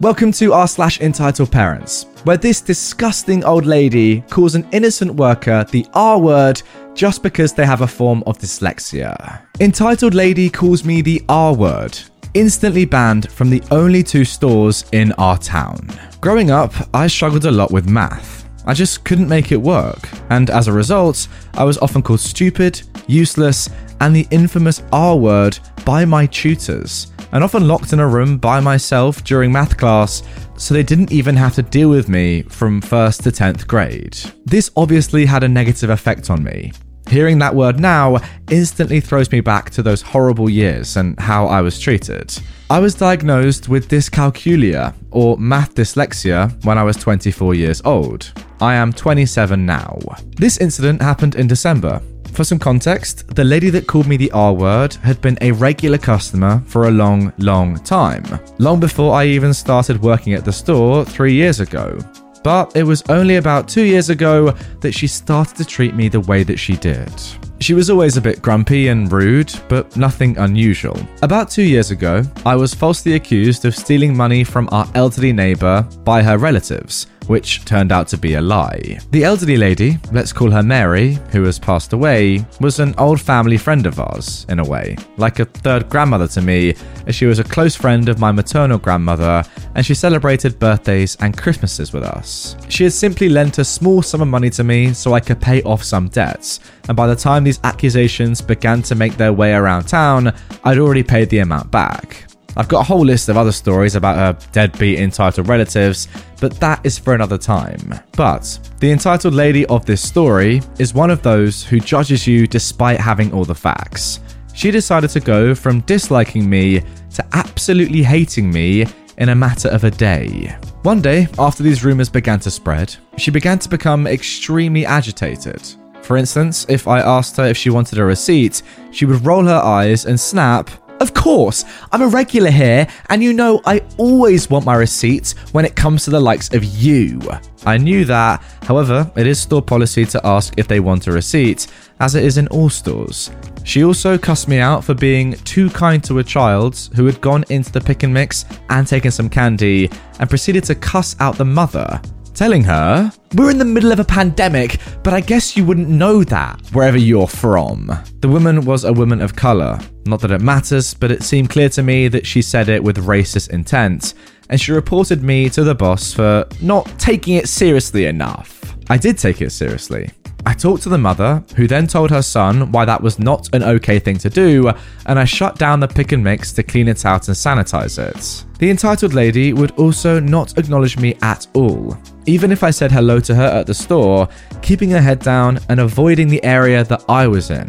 [0.00, 5.62] Welcome to r slash entitled parents, where this disgusting old lady calls an innocent worker
[5.70, 6.62] the R word
[6.94, 9.42] just because they have a form of dyslexia.
[9.60, 11.98] Entitled lady calls me the R word,
[12.32, 15.86] instantly banned from the only two stores in our town.
[16.22, 18.48] Growing up, I struggled a lot with math.
[18.64, 22.80] I just couldn't make it work, and as a result, I was often called stupid,
[23.06, 23.68] useless,
[24.00, 28.60] and the infamous R word by my tutors, and often locked in a room by
[28.60, 30.22] myself during math class,
[30.56, 34.16] so they didn't even have to deal with me from 1st to 10th grade.
[34.44, 36.72] This obviously had a negative effect on me.
[37.08, 38.18] Hearing that word now
[38.50, 42.32] instantly throws me back to those horrible years and how I was treated.
[42.70, 48.32] I was diagnosed with dyscalculia, or math dyslexia, when I was 24 years old.
[48.60, 49.98] I am 27 now.
[50.36, 52.00] This incident happened in December,
[52.34, 55.98] for some context, the lady that called me the R word had been a regular
[55.98, 58.24] customer for a long, long time,
[58.58, 61.98] long before I even started working at the store three years ago.
[62.42, 66.20] But it was only about two years ago that she started to treat me the
[66.20, 67.12] way that she did.
[67.60, 70.98] She was always a bit grumpy and rude, but nothing unusual.
[71.22, 75.82] About two years ago, I was falsely accused of stealing money from our elderly neighbour
[76.02, 78.98] by her relatives, which turned out to be a lie.
[79.12, 83.56] The elderly lady, let's call her Mary, who has passed away, was an old family
[83.56, 86.74] friend of ours, in a way, like a third grandmother to me,
[87.06, 89.44] as she was a close friend of my maternal grandmother,
[89.76, 92.56] and she celebrated birthdays and Christmases with us.
[92.68, 95.62] She had simply lent a small sum of money to me so I could pay
[95.62, 99.84] off some debts, and by the time these accusations began to make their way around
[99.84, 100.34] town,
[100.64, 102.29] I'd already paid the amount back.
[102.56, 106.08] I've got a whole list of other stories about her deadbeat entitled relatives,
[106.40, 107.94] but that is for another time.
[108.12, 112.98] But the entitled lady of this story is one of those who judges you despite
[112.98, 114.20] having all the facts.
[114.54, 116.82] She decided to go from disliking me
[117.14, 118.86] to absolutely hating me
[119.18, 120.56] in a matter of a day.
[120.82, 125.62] One day, after these rumours began to spread, she began to become extremely agitated.
[126.02, 129.60] For instance, if I asked her if she wanted a receipt, she would roll her
[129.62, 134.66] eyes and snap, of course, I'm a regular here, and you know I always want
[134.66, 137.20] my receipts when it comes to the likes of you.
[137.64, 141.66] I knew that, however, it is store policy to ask if they want a receipt,
[142.00, 143.30] as it is in all stores.
[143.64, 147.44] She also cussed me out for being too kind to a child who had gone
[147.48, 151.44] into the pick and mix and taken some candy, and proceeded to cuss out the
[151.44, 152.00] mother
[152.40, 156.24] telling her, We're in the middle of a pandemic, but I guess you wouldn't know
[156.24, 157.92] that wherever you're from.
[158.20, 159.78] The woman was a woman of colour.
[160.06, 162.96] Not that it matters, but it seemed clear to me that she said it with
[162.96, 164.14] racist intent,
[164.48, 168.74] and she reported me to the boss for not taking it seriously enough.
[168.88, 170.10] I did take it seriously.
[170.46, 173.62] I talked to the mother, who then told her son why that was not an
[173.62, 174.72] okay thing to do,
[175.06, 178.44] and I shut down the pick and mix to clean it out and sanitize it.
[178.58, 181.96] The entitled lady would also not acknowledge me at all,
[182.26, 184.28] even if I said hello to her at the store,
[184.62, 187.68] keeping her head down and avoiding the area that I was in.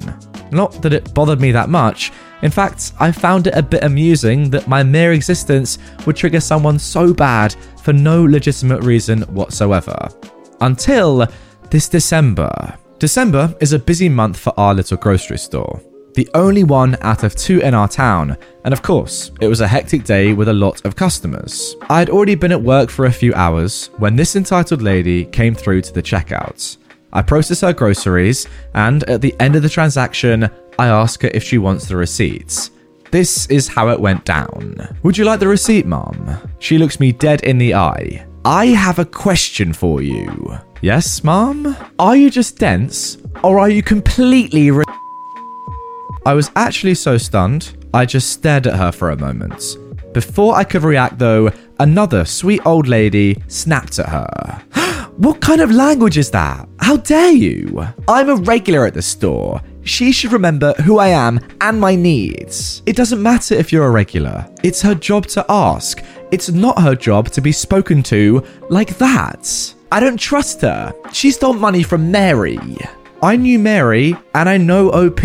[0.51, 2.11] Not that it bothered me that much.
[2.41, 6.79] In fact, I found it a bit amusing that my mere existence would trigger someone
[6.79, 10.09] so bad for no legitimate reason whatsoever.
[10.59, 11.27] Until
[11.71, 12.77] this December.
[12.99, 15.81] December is a busy month for our little grocery store.
[16.15, 19.67] The only one out of two in our town, and of course, it was a
[19.67, 21.77] hectic day with a lot of customers.
[21.89, 25.55] I had already been at work for a few hours when this entitled lady came
[25.55, 26.75] through to the checkout.
[27.13, 31.41] I process her groceries, and at the end of the transaction, I ask her if
[31.41, 32.71] she wants the receipts.
[33.11, 34.97] This is how it went down.
[35.03, 36.37] Would you like the receipt, Mom?
[36.59, 38.25] She looks me dead in the eye.
[38.43, 40.59] I have a question for you.
[40.81, 41.77] Yes, Mom?
[41.99, 44.71] Are you just dense, or are you completely.
[44.71, 44.83] Re-
[46.25, 49.77] I was actually so stunned, I just stared at her for a moment.
[50.11, 54.63] Before I could react, though, another sweet old lady snapped at her.
[55.17, 56.67] what kind of language is that?
[56.79, 57.85] How dare you?
[58.07, 59.61] I'm a regular at the store.
[59.83, 62.81] She should remember who I am and my needs.
[62.87, 66.03] It doesn't matter if you're a regular, it's her job to ask.
[66.31, 69.75] It's not her job to be spoken to like that.
[69.93, 70.93] I don't trust her.
[71.11, 72.57] She stole money from Mary.
[73.21, 75.21] I knew Mary and I know OP.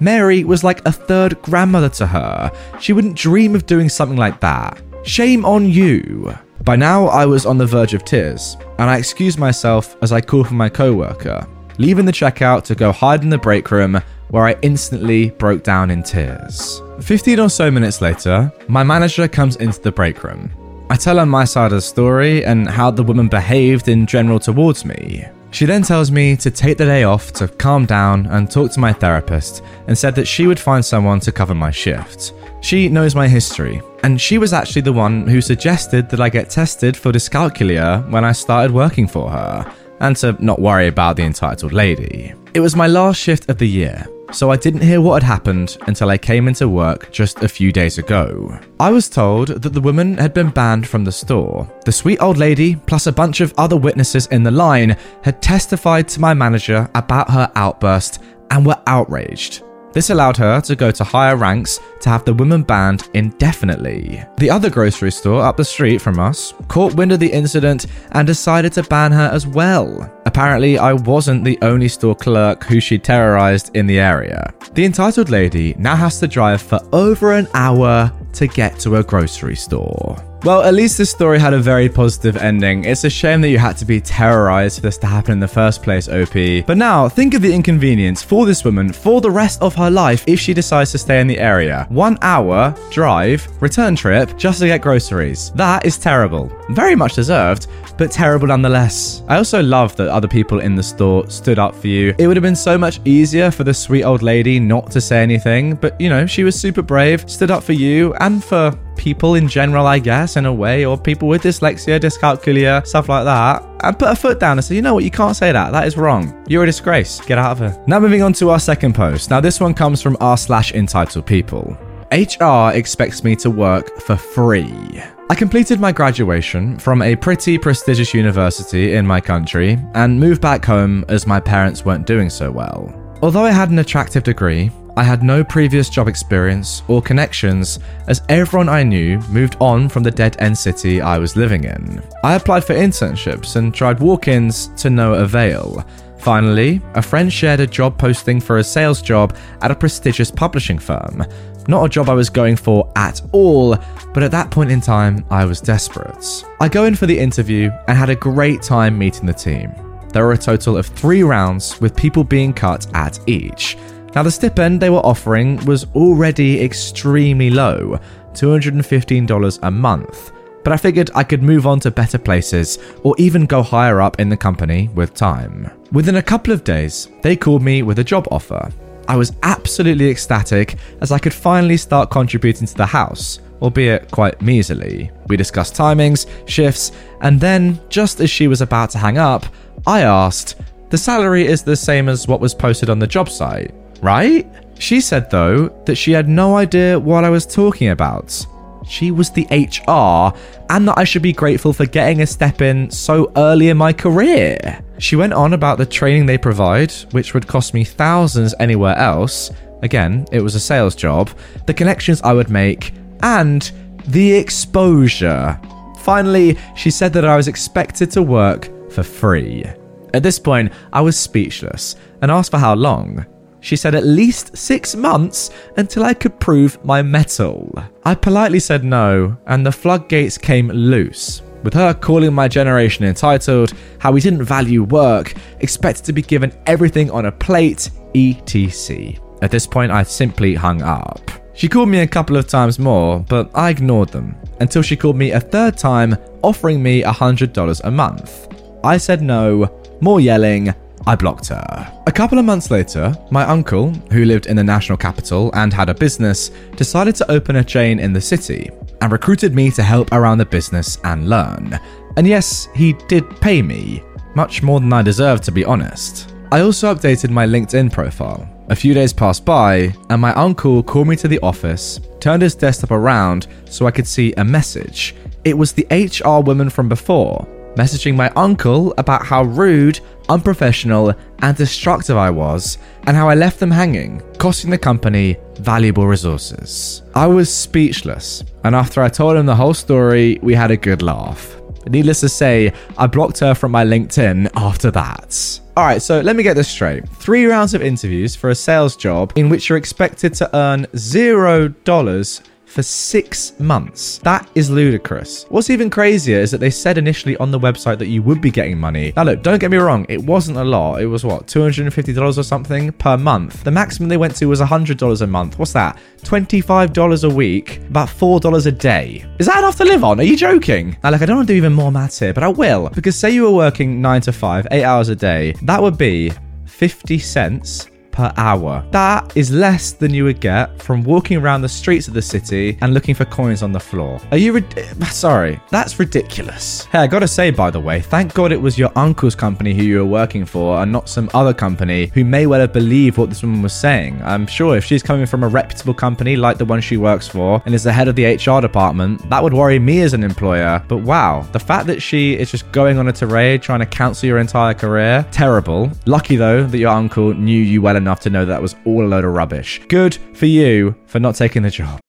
[0.00, 2.50] Mary was like a third grandmother to her.
[2.80, 4.80] She wouldn't dream of doing something like that.
[5.04, 6.34] Shame on you.
[6.64, 10.20] By now, I was on the verge of tears, and I excused myself as I
[10.20, 11.46] called for my coworker,
[11.78, 15.90] leaving the checkout to go hide in the break room where I instantly broke down
[15.90, 16.80] in tears.
[17.02, 20.50] 15 or so minutes later, my manager comes into the break room.
[20.92, 24.38] I tell her my side of the story and how the woman behaved in general
[24.38, 25.24] towards me.
[25.50, 28.80] She then tells me to take the day off to calm down and talk to
[28.80, 32.34] my therapist and said that she would find someone to cover my shift.
[32.60, 36.50] She knows my history, and she was actually the one who suggested that I get
[36.50, 41.22] tested for dyscalculia when I started working for her, and to not worry about the
[41.22, 42.34] entitled lady.
[42.52, 45.76] It was my last shift of the year, so I didn't hear what had happened
[45.86, 48.58] until I came into work just a few days ago.
[48.80, 51.70] I was told that the woman had been banned from the store.
[51.84, 56.08] The sweet old lady, plus a bunch of other witnesses in the line, had testified
[56.08, 58.20] to my manager about her outburst
[58.50, 59.62] and were outraged.
[59.92, 64.24] This allowed her to go to higher ranks to have the woman banned indefinitely.
[64.38, 68.26] The other grocery store up the street from us caught wind of the incident and
[68.26, 70.10] decided to ban her as well.
[70.24, 74.52] Apparently, I wasn't the only store clerk who she terrorized in the area.
[74.72, 79.02] The entitled lady now has to drive for over an hour to get to a
[79.02, 80.16] grocery store.
[80.44, 82.82] Well, at least this story had a very positive ending.
[82.84, 85.46] It's a shame that you had to be terrorized for this to happen in the
[85.46, 86.66] first place, OP.
[86.66, 90.24] But now, think of the inconvenience for this woman for the rest of her life
[90.26, 91.86] if she decides to stay in the area.
[91.90, 95.52] One hour drive, return trip, just to get groceries.
[95.52, 96.50] That is terrible.
[96.70, 99.22] Very much deserved, but terrible nonetheless.
[99.28, 102.16] I also love that other people in the store stood up for you.
[102.18, 105.22] It would have been so much easier for the sweet old lady not to say
[105.22, 109.34] anything, but you know, she was super brave, stood up for you and for people
[109.34, 113.62] in general, I guess, in a way, or people with dyslexia, dyscalculia, stuff like that,
[113.82, 115.72] and put a foot down and say, you know what, you can't say that.
[115.72, 116.44] That is wrong.
[116.48, 117.20] You're a disgrace.
[117.20, 117.84] Get out of here.
[117.86, 119.30] Now, moving on to our second post.
[119.30, 121.76] Now, this one comes from r slash entitled people.
[122.12, 125.02] HR expects me to work for free.
[125.30, 130.62] I completed my graduation from a pretty prestigious university in my country and moved back
[130.62, 132.92] home as my parents weren't doing so well.
[133.22, 137.78] Although I had an attractive degree, I had no previous job experience or connections
[138.08, 142.02] as everyone I knew moved on from the dead end city I was living in.
[142.22, 145.82] I applied for internships and tried walk ins to no avail.
[146.18, 150.78] Finally, a friend shared a job posting for a sales job at a prestigious publishing
[150.78, 151.24] firm.
[151.68, 153.76] Not a job I was going for at all,
[154.12, 156.44] but at that point in time, I was desperate.
[156.60, 159.72] I go in for the interview and had a great time meeting the team.
[160.12, 163.78] There were a total of three rounds with people being cut at each.
[164.14, 167.98] Now, the stipend they were offering was already extremely low
[168.34, 170.32] $215 a month,
[170.62, 174.20] but I figured I could move on to better places or even go higher up
[174.20, 175.70] in the company with time.
[175.92, 178.70] Within a couple of days, they called me with a job offer.
[179.08, 184.42] I was absolutely ecstatic as I could finally start contributing to the house, albeit quite
[184.42, 185.10] measly.
[185.28, 186.92] We discussed timings, shifts,
[187.22, 189.46] and then, just as she was about to hang up,
[189.86, 190.56] I asked,
[190.90, 194.46] The salary is the same as what was posted on the job site right?
[194.78, 198.46] She said, though, that she had no idea what I was talking about.
[198.86, 200.36] She was the HR,
[200.68, 203.92] and that I should be grateful for getting a step in so early in my
[203.92, 204.82] career.
[204.98, 209.50] She went on about the training they provide, which would cost me thousands anywhere else.
[209.82, 211.30] Again, it was a sales job,
[211.66, 213.70] the connections I would make, and
[214.08, 215.60] the exposure.
[216.00, 219.64] Finally, she said that I was expected to work for free.
[220.12, 223.24] At this point, I was speechless and asked for how long.
[223.62, 227.72] She said at least six months until I could prove my mettle.
[228.04, 231.42] I politely said no, and the floodgates came loose.
[231.62, 236.52] With her calling my generation entitled, how we didn't value work, expected to be given
[236.66, 239.14] everything on a plate, etc.
[239.42, 241.30] At this point, I simply hung up.
[241.54, 245.16] She called me a couple of times more, but I ignored them until she called
[245.16, 248.48] me a third time, offering me $100 a month.
[248.82, 250.74] I said no, more yelling,
[251.06, 252.02] I blocked her.
[252.06, 255.88] A couple of months later, my uncle, who lived in the national capital and had
[255.88, 260.12] a business, decided to open a chain in the city and recruited me to help
[260.12, 261.78] around the business and learn.
[262.16, 264.02] And yes, he did pay me,
[264.34, 266.32] much more than I deserved to be honest.
[266.52, 268.48] I also updated my LinkedIn profile.
[268.68, 272.54] A few days passed by, and my uncle called me to the office, turned his
[272.54, 275.14] desktop around so I could see a message.
[275.44, 280.00] It was the HR woman from before, messaging my uncle about how rude,
[280.32, 286.06] unprofessional, and destructive I was, and how I left them hanging, costing the company valuable
[286.06, 287.02] resources.
[287.14, 291.02] I was speechless, and after I told him the whole story, we had a good
[291.02, 291.56] laugh.
[291.88, 295.60] Needless to say, I blocked her from my LinkedIn after that.
[295.76, 297.08] All right, so let me get this straight.
[297.08, 301.68] Three rounds of interviews for a sales job in which you're expected to earn zero
[301.68, 304.18] dollars for six months.
[304.18, 305.44] That is ludicrous.
[305.50, 308.50] What's even crazier is that they said initially on the website that you would be
[308.50, 309.12] getting money.
[309.14, 311.02] Now, look, don't get me wrong, it wasn't a lot.
[311.02, 313.62] It was what, $250 or something per month?
[313.64, 315.58] The maximum they went to was $100 a month.
[315.58, 315.98] What's that?
[316.22, 319.24] $25 a week, about $4 a day.
[319.38, 320.18] Is that enough to live on?
[320.20, 320.96] Are you joking?
[321.04, 322.88] Now, look, I don't want to do even more maths here, but I will.
[322.88, 326.32] Because say you were working 9 to 5, 8 hours a day, that would be
[326.64, 328.84] 50 cents per hour.
[328.90, 332.78] That is less than you would get from walking around the streets of the city
[332.82, 334.20] and looking for coins on the floor.
[334.30, 334.62] Are you
[335.10, 335.60] sorry?
[335.70, 336.84] That's ridiculous.
[336.84, 339.82] Hey, I gotta say, by the way, thank God it was your uncle's company who
[339.82, 343.30] you were working for and not some other company who may well have believed what
[343.30, 344.20] this woman was saying.
[344.22, 347.62] I'm sure if she's coming from a reputable company like the one she works for
[347.64, 350.84] and is the head of the HR department, that would worry me as an employer.
[350.86, 354.26] But wow, the fact that she is just going on a tirade trying to cancel
[354.26, 355.90] your entire career, terrible.
[356.06, 359.08] Lucky though that your uncle knew you well enough to know that was all a
[359.08, 359.80] load of rubbish.
[359.88, 362.00] Good for you for not taking the job.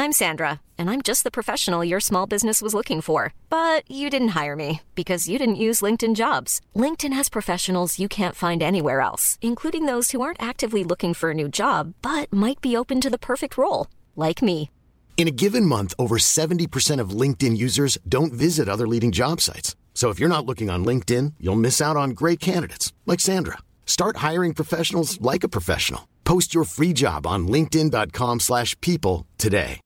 [0.00, 3.34] I'm Sandra, and I'm just the professional your small business was looking for.
[3.50, 6.60] But you didn't hire me because you didn't use LinkedIn jobs.
[6.76, 11.32] LinkedIn has professionals you can't find anywhere else, including those who aren't actively looking for
[11.32, 14.70] a new job but might be open to the perfect role, like me.
[15.16, 19.74] In a given month, over 70% of LinkedIn users don't visit other leading job sites.
[19.98, 23.58] So if you're not looking on LinkedIn, you'll miss out on great candidates like Sandra.
[23.84, 26.06] Start hiring professionals like a professional.
[26.22, 29.80] Post your free job on linkedin.com/people today.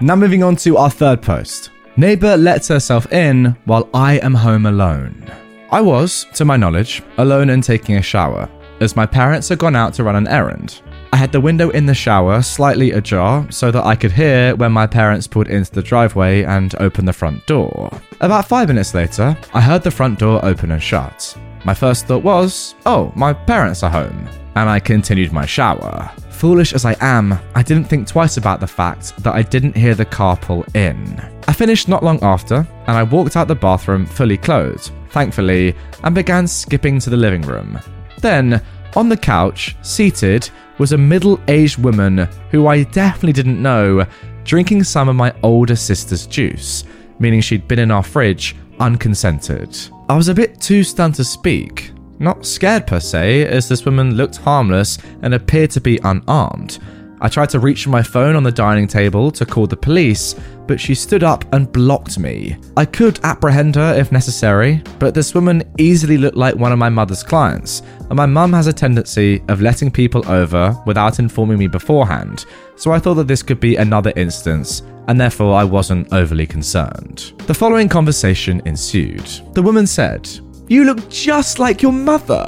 [0.00, 1.68] Now moving on to our third post.
[1.98, 5.30] Neighbor lets herself in while I am home alone.
[5.70, 8.48] I was, to my knowledge, alone and taking a shower,
[8.80, 10.80] as my parents had gone out to run an errand.
[11.16, 14.70] I had the window in the shower slightly ajar so that I could hear when
[14.70, 17.90] my parents pulled into the driveway and opened the front door.
[18.20, 21.34] About five minutes later, I heard the front door open and shut.
[21.64, 24.28] My first thought was, oh, my parents are home.
[24.56, 26.12] And I continued my shower.
[26.32, 29.94] Foolish as I am, I didn't think twice about the fact that I didn't hear
[29.94, 31.18] the car pull in.
[31.48, 32.56] I finished not long after,
[32.86, 37.40] and I walked out the bathroom fully clothed, thankfully, and began skipping to the living
[37.40, 37.80] room.
[38.20, 38.62] Then,
[38.94, 44.06] on the couch, seated, was a middle aged woman who I definitely didn't know,
[44.44, 46.84] drinking some of my older sister's juice,
[47.18, 49.76] meaning she'd been in our fridge unconsented.
[50.08, 51.92] I was a bit too stunned to speak.
[52.18, 56.78] Not scared per se, as this woman looked harmless and appeared to be unarmed.
[57.20, 60.34] I tried to reach for my phone on the dining table to call the police,
[60.66, 62.56] but she stood up and blocked me.
[62.76, 66.88] I could apprehend her if necessary, but this woman easily looked like one of my
[66.88, 71.68] mother's clients, and my mum has a tendency of letting people over without informing me
[71.68, 72.44] beforehand,
[72.76, 77.32] so I thought that this could be another instance, and therefore I wasn't overly concerned.
[77.46, 79.26] The following conversation ensued.
[79.54, 80.28] The woman said,
[80.68, 82.46] You look just like your mother.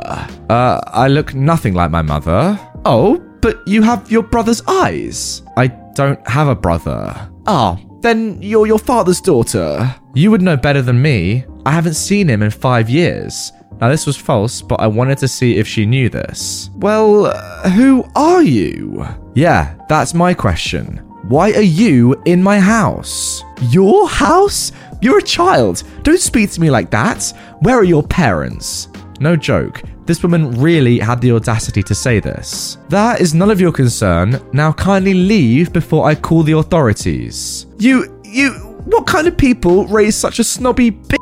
[0.50, 2.58] Uh, I look nothing like my mother.
[2.84, 5.42] Oh, but you have your brother's eyes.
[5.56, 7.30] I don't have a brother.
[7.46, 9.94] Ah, then you're your father's daughter.
[10.14, 11.44] You would know better than me.
[11.66, 13.52] I haven't seen him in five years.
[13.80, 16.70] Now, this was false, but I wanted to see if she knew this.
[16.76, 19.06] Well, uh, who are you?
[19.34, 20.96] Yeah, that's my question.
[21.28, 23.44] Why are you in my house?
[23.70, 24.72] Your house?
[25.00, 25.84] You're a child.
[26.02, 27.32] Don't speak to me like that.
[27.60, 28.88] Where are your parents?
[29.20, 29.82] No joke.
[30.08, 32.78] This woman really had the audacity to say this.
[32.88, 34.40] That is none of your concern.
[34.54, 37.66] Now kindly leave before I call the authorities.
[37.78, 38.52] You, you,
[38.86, 41.18] what kind of people raise such a snobby b?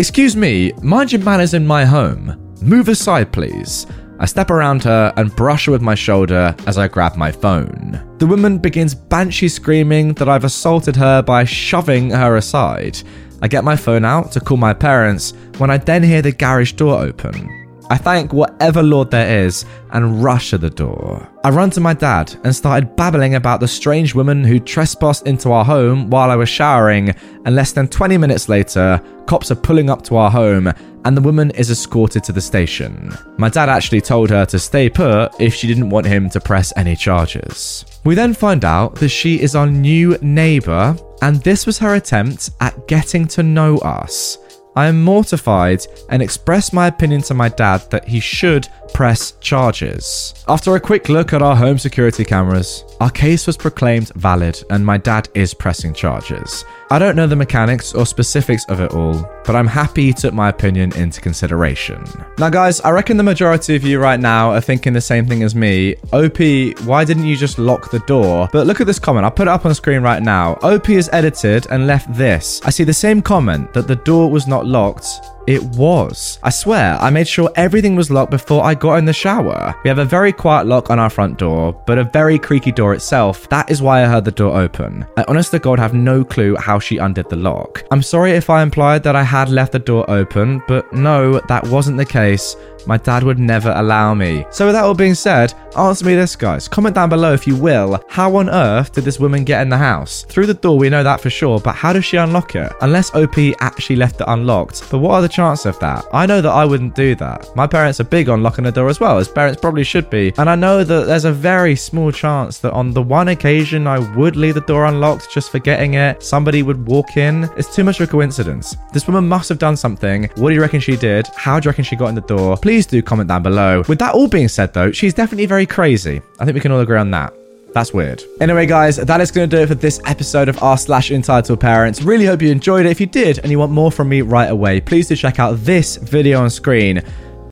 [0.00, 2.56] Excuse me, mind your manners in my home.
[2.60, 3.86] Move aside, please.
[4.18, 8.04] I step around her and brush her with my shoulder as I grab my phone.
[8.18, 12.98] The woman begins banshee screaming that I've assaulted her by shoving her aside.
[13.42, 16.72] I get my phone out to call my parents when I then hear the garage
[16.72, 17.61] door open.
[17.90, 21.28] I thank whatever Lord there is and rush to the door.
[21.44, 25.52] I run to my dad and started babbling about the strange woman who trespassed into
[25.52, 27.10] our home while I was showering,
[27.44, 30.72] and less than 20 minutes later, cops are pulling up to our home
[31.04, 33.12] and the woman is escorted to the station.
[33.36, 36.72] My dad actually told her to stay put if she didn't want him to press
[36.76, 37.84] any charges.
[38.04, 42.50] We then find out that she is our new neighbour, and this was her attempt
[42.60, 44.38] at getting to know us.
[44.74, 50.34] I am mortified and express my opinion to my dad that he should press charges.
[50.48, 54.84] After a quick look at our home security cameras, our case was proclaimed valid and
[54.84, 56.64] my dad is pressing charges.
[56.90, 60.34] I don't know the mechanics or specifics of it all, but I'm happy he took
[60.34, 62.04] my opinion into consideration.
[62.36, 65.42] Now, guys, I reckon the majority of you right now are thinking the same thing
[65.42, 65.96] as me.
[66.12, 66.38] OP,
[66.84, 68.46] why didn't you just lock the door?
[68.52, 69.24] But look at this comment.
[69.24, 70.58] I'll put it up on screen right now.
[70.62, 72.60] OP is edited and left this.
[72.62, 76.38] I see the same comment that the door was not locked it was.
[76.42, 79.74] I swear, I made sure everything was locked before I got in the shower.
[79.82, 82.94] We have a very quiet lock on our front door, but a very creaky door
[82.94, 83.48] itself.
[83.48, 85.04] That is why I heard the door open.
[85.16, 87.84] I honest to God have no clue how she undid the lock.
[87.90, 91.66] I'm sorry if I implied that I had left the door open, but no, that
[91.66, 92.56] wasn't the case.
[92.86, 94.44] My dad would never allow me.
[94.50, 96.66] So, with that all being said, answer me this, guys.
[96.66, 98.02] Comment down below if you will.
[98.08, 100.24] How on earth did this woman get in the house?
[100.24, 102.72] Through the door, we know that for sure, but how does she unlock it?
[102.80, 104.51] Unless OP actually left it unlocked.
[104.90, 106.04] But what are the chances of that?
[106.12, 107.54] I know that I wouldn't do that.
[107.56, 110.32] My parents are big on locking the door as well, as parents probably should be.
[110.38, 113.98] And I know that there's a very small chance that on the one occasion I
[114.16, 117.48] would leave the door unlocked just forgetting it, somebody would walk in.
[117.56, 118.76] It's too much of a coincidence.
[118.92, 120.30] This woman must have done something.
[120.36, 121.26] What do you reckon she did?
[121.36, 122.56] How do you reckon she got in the door?
[122.56, 123.82] Please do comment down below.
[123.88, 126.20] With that all being said, though, she's definitely very crazy.
[126.38, 127.32] I think we can all agree on that.
[127.72, 128.22] That's weird.
[128.40, 131.60] Anyway, guys, that is going to do it for this episode of r slash entitled
[131.60, 132.02] parents.
[132.02, 132.90] Really hope you enjoyed it.
[132.90, 135.58] If you did and you want more from me right away, please do check out
[135.60, 137.02] this video on screen.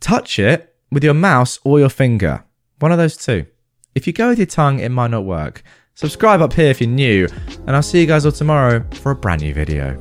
[0.00, 2.44] Touch it with your mouse or your finger.
[2.80, 3.46] One of those two.
[3.94, 5.62] If you go with your tongue, it might not work.
[5.94, 7.26] Subscribe up here if you're new,
[7.66, 9.96] and I'll see you guys all tomorrow for a brand new video.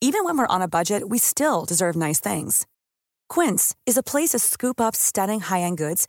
[0.00, 2.66] Even when we're on a budget, we still deserve nice things.
[3.28, 6.08] Quince is a place to scoop up stunning high end goods